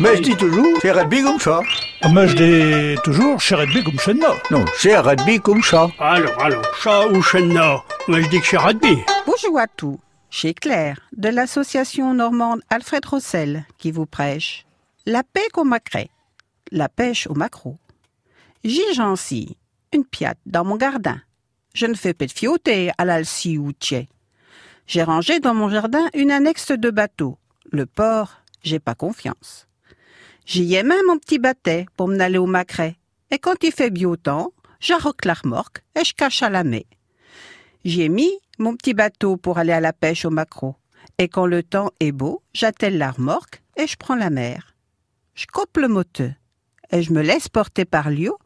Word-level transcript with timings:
Mais 0.00 0.16
je 0.16 0.22
dis 0.22 0.36
toujours, 0.36 0.78
c'est 0.80 0.92
rugby 0.92 1.22
comme 1.22 1.40
ça. 1.40 1.60
Mais 2.14 2.28
je 2.28 2.36
dis 2.36 3.00
toujours, 3.02 3.40
chez 3.40 3.56
rugby 3.56 3.82
comme 3.82 3.98
chez 3.98 4.14
nous. 4.14 4.22
Non, 4.52 4.64
c'est 4.76 4.96
rugby 4.96 5.40
comme 5.40 5.60
ça. 5.60 5.88
Alors, 5.98 6.40
alors, 6.40 6.64
chat 6.76 7.08
ou 7.08 7.20
chenna 7.20 7.82
Moi, 8.06 8.20
je 8.20 8.28
dis 8.28 8.40
que 8.40 8.46
c'est 8.46 8.58
rugby. 8.58 8.98
Bonjour 9.26 9.58
à 9.58 9.66
tous. 9.66 9.98
Chez 10.30 10.54
Claire, 10.54 11.00
de 11.16 11.28
l'association 11.28 12.14
normande 12.14 12.60
Alfred 12.70 13.04
Rossel, 13.04 13.66
qui 13.76 13.90
vous 13.90 14.06
prêche. 14.06 14.66
La 15.04 15.24
pêche 15.24 15.56
au 15.56 15.64
macret. 15.64 16.10
La 16.70 16.88
pêche 16.88 17.26
au 17.26 17.34
maquereau. 17.34 17.78
J'ai 18.62 18.94
gentil, 18.94 19.56
une 19.92 20.04
piate 20.04 20.38
dans 20.46 20.64
mon 20.64 20.78
jardin. 20.78 21.20
Je 21.74 21.86
ne 21.86 21.94
fais 21.94 22.14
pas 22.14 22.26
de 22.26 22.32
fioté 22.32 22.92
à 22.98 23.04
l'alci 23.04 23.58
ou 23.58 23.72
tché. 23.72 24.08
J'ai 24.86 25.02
rangé 25.02 25.40
dans 25.40 25.54
mon 25.54 25.68
jardin 25.68 26.08
une 26.14 26.30
annexe 26.30 26.70
de 26.70 26.90
bateau. 26.90 27.36
Le 27.72 27.84
port, 27.84 28.42
j'ai 28.62 28.78
pas 28.78 28.94
confiance. 28.94 29.67
J'y 30.48 30.76
ai 30.76 30.82
même 30.82 31.04
mon 31.06 31.18
petit 31.18 31.38
batet 31.38 31.84
pour 31.94 32.08
m'en 32.08 32.20
aller 32.20 32.38
au 32.38 32.46
macret. 32.46 32.96
Et 33.30 33.38
quand 33.38 33.62
il 33.62 33.70
fait 33.70 33.90
bio 33.90 34.16
temps, 34.16 34.54
j'arroque 34.80 35.26
la 35.26 35.34
remorque 35.34 35.82
et 35.94 36.04
je 36.04 36.14
cache 36.14 36.42
à 36.42 36.48
la 36.48 36.64
mer. 36.64 36.84
J'y 37.84 38.00
ai 38.00 38.08
mis 38.08 38.32
mon 38.58 38.74
petit 38.74 38.94
bateau 38.94 39.36
pour 39.36 39.58
aller 39.58 39.72
à 39.74 39.80
la 39.80 39.92
pêche 39.92 40.24
au 40.24 40.30
maquereau. 40.30 40.76
Et 41.18 41.28
quand 41.28 41.44
le 41.44 41.62
temps 41.62 41.90
est 42.00 42.12
beau, 42.12 42.42
j'attelle 42.54 42.96
la 42.96 43.10
remorque 43.10 43.62
et 43.76 43.86
je 43.86 43.98
prends 43.98 44.14
la 44.14 44.30
mer. 44.30 44.74
Je 45.34 45.44
coupe 45.52 45.76
le 45.76 45.86
moteur 45.86 46.32
et 46.92 47.02
je 47.02 47.12
me 47.12 47.20
laisse 47.20 47.50
porter 47.50 47.84
par 47.84 48.08
l'eau, 48.08 48.38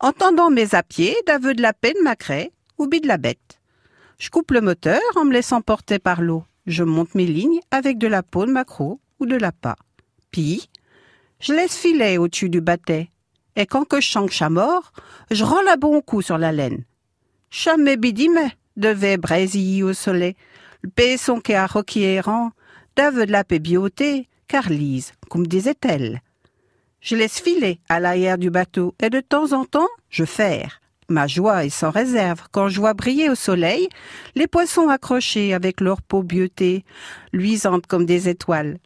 entendant 0.00 0.50
mes 0.50 0.74
appieds 0.74 1.14
d'aveu 1.24 1.54
de 1.54 1.62
la 1.62 1.72
peine 1.72 2.02
macret 2.02 2.50
ou 2.78 2.88
de 2.88 3.06
la 3.06 3.16
bête. 3.16 3.60
Je 4.18 4.28
coupe 4.28 4.50
le 4.50 4.60
moteur 4.60 5.00
en 5.14 5.24
me 5.24 5.32
laissant 5.32 5.60
porter 5.60 6.00
par 6.00 6.20
l'eau. 6.20 6.42
Je 6.66 6.82
monte 6.82 7.14
mes 7.14 7.26
lignes 7.26 7.60
avec 7.70 7.98
de 7.98 8.08
la 8.08 8.24
peau 8.24 8.44
de 8.44 8.50
maquereau 8.50 9.00
ou 9.20 9.26
de 9.26 9.36
l'appât. 9.36 9.76
Puis, 10.32 10.68
je 11.44 11.52
laisse 11.52 11.76
filer 11.76 12.16
au-dessus 12.16 12.48
du 12.48 12.62
batet. 12.62 13.10
Et 13.54 13.66
quand 13.66 13.84
que 13.84 14.00
je 14.00 14.08
sens 14.10 14.30
que 14.30 14.48
mort, 14.48 14.92
je 15.30 15.44
rends 15.44 15.60
la 15.60 15.76
bon 15.76 16.00
coup 16.00 16.22
sur 16.22 16.38
la 16.38 16.52
laine. 16.52 16.84
Jamais 17.50 17.98
bidime 17.98 18.50
devait 18.78 19.18
brésiller 19.18 19.82
au 19.82 19.92
soleil. 19.92 20.36
Le 20.80 20.88
paisson 20.88 21.40
qui 21.40 21.52
a 21.52 21.66
rocky 21.66 22.02
errant, 22.02 22.52
d'aveu 22.96 23.26
de 23.26 23.32
la 23.32 23.44
bioté, 23.44 24.26
car 24.48 24.70
lise, 24.70 25.12
comme 25.28 25.46
disait-elle. 25.46 26.22
Je 27.02 27.14
laisse 27.14 27.40
filer 27.40 27.78
à 27.90 28.00
l'arrière 28.00 28.38
du 28.38 28.48
bateau 28.48 28.94
et 29.02 29.10
de 29.10 29.20
temps 29.20 29.52
en 29.52 29.66
temps, 29.66 29.88
je 30.08 30.24
ferre. 30.24 30.80
Ma 31.10 31.26
joie 31.26 31.66
est 31.66 31.70
sans 31.70 31.90
réserve 31.90 32.44
quand 32.52 32.68
je 32.70 32.80
vois 32.80 32.94
briller 32.94 33.28
au 33.28 33.34
soleil 33.34 33.90
les 34.34 34.46
poissons 34.46 34.88
accrochés 34.88 35.52
avec 35.52 35.82
leur 35.82 36.00
peau 36.00 36.22
bieutée, 36.22 36.86
luisante 37.34 37.86
comme 37.86 38.06
des 38.06 38.30
étoiles. 38.30 38.78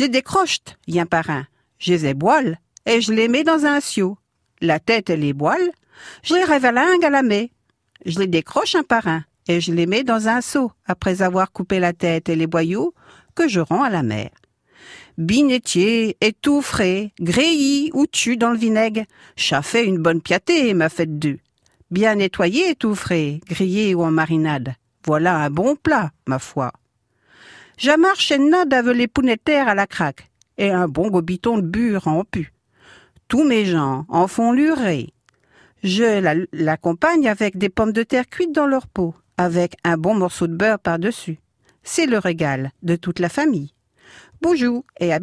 Les 0.00 0.08
décroche, 0.08 0.58
un 0.92 1.06
par 1.06 1.30
un. 1.30 1.46
Je 1.78 1.92
les 1.92 2.06
éboile 2.06 2.58
et 2.86 3.00
je 3.00 3.12
les 3.12 3.28
mets 3.28 3.44
dans 3.44 3.64
un 3.64 3.80
siot. 3.80 4.18
La 4.60 4.80
tête 4.80 5.10
et 5.10 5.16
les 5.16 5.32
boiles, 5.32 5.70
je 6.22 6.34
les 6.34 6.44
révalingue 6.44 7.04
à 7.04 7.10
la 7.10 7.22
main. 7.22 7.46
Je 8.04 8.18
les 8.18 8.26
décroche 8.26 8.74
un 8.74 8.82
par 8.82 9.06
un 9.06 9.24
et 9.46 9.60
je 9.60 9.72
les 9.72 9.86
mets 9.86 10.04
dans 10.04 10.28
un 10.28 10.40
seau 10.40 10.72
après 10.86 11.22
avoir 11.22 11.52
coupé 11.52 11.80
la 11.80 11.92
tête 11.92 12.28
et 12.28 12.36
les 12.36 12.46
boyaux 12.46 12.94
que 13.34 13.48
je 13.48 13.60
rends 13.60 13.82
à 13.82 13.90
la 13.90 14.02
mer 14.02 14.30
binetier, 15.18 16.16
étouffré, 16.20 17.12
gréillis 17.20 17.90
ou 17.92 18.06
tu 18.06 18.36
dans 18.36 18.52
le 18.52 18.56
vinaigre. 18.56 19.02
Ch'a 19.36 19.62
fait 19.62 19.84
une 19.84 19.98
bonne 19.98 20.22
piaté, 20.22 20.72
m'a 20.74 20.88
fait 20.88 21.18
deux. 21.18 21.38
Bien 21.90 22.14
nettoyé, 22.14 22.70
étouffré, 22.70 23.40
grillé 23.48 23.94
ou 23.94 24.04
en 24.04 24.10
marinade. 24.10 24.74
Voilà 25.04 25.36
un 25.36 25.50
bon 25.50 25.74
plat, 25.76 26.12
ma 26.26 26.38
foi. 26.38 26.72
J'amarche 27.76 28.30
une 28.30 28.50
nade 28.50 28.72
avec 28.72 28.96
les 28.96 29.54
à 29.54 29.74
la 29.74 29.86
craque 29.86 30.30
et 30.58 30.70
un 30.70 30.88
bon 30.88 31.08
gobiton 31.08 31.56
de 31.56 31.62
bure 31.62 32.06
en 32.08 32.24
pu. 32.24 32.52
Tous 33.28 33.44
mes 33.44 33.64
gens 33.64 34.04
en 34.08 34.26
font 34.26 34.52
lurer. 34.52 35.14
Je 35.82 36.36
l'accompagne 36.52 37.28
avec 37.28 37.56
des 37.56 37.68
pommes 37.68 37.92
de 37.92 38.02
terre 38.02 38.28
cuites 38.28 38.54
dans 38.54 38.66
leur 38.66 38.86
peau, 38.86 39.14
avec 39.36 39.76
un 39.84 39.96
bon 39.96 40.14
morceau 40.14 40.46
de 40.46 40.56
beurre 40.56 40.80
par-dessus. 40.80 41.38
C'est 41.82 42.06
le 42.06 42.18
régal 42.18 42.72
de 42.82 42.96
toute 42.96 43.20
la 43.20 43.28
famille. 43.28 43.72
Bonjour 44.42 44.84
et 45.00 45.12
à. 45.12 45.20